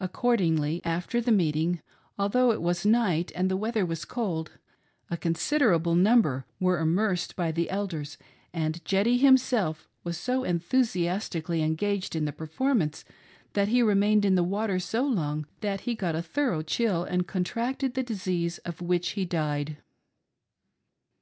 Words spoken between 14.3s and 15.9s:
the water so long that